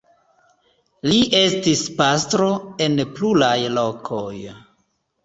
Li 1.09 1.19
estis 1.39 1.83
pastro 1.99 2.47
en 2.87 2.97
pluraj 3.19 3.53
lokoj. 3.75 4.33